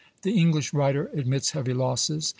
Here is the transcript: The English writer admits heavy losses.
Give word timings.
The 0.23 0.31
English 0.35 0.73
writer 0.73 1.11
admits 1.13 1.51
heavy 1.51 1.75
losses. 1.75 2.29